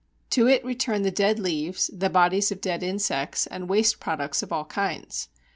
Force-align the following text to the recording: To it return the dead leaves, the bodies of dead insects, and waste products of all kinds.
To 0.31 0.47
it 0.47 0.65
return 0.65 1.03
the 1.03 1.11
dead 1.11 1.37
leaves, 1.37 1.91
the 1.93 2.09
bodies 2.09 2.51
of 2.51 2.59
dead 2.59 2.81
insects, 2.81 3.45
and 3.45 3.69
waste 3.69 3.99
products 3.99 4.41
of 4.41 4.51
all 4.51 4.65
kinds. 4.65 5.29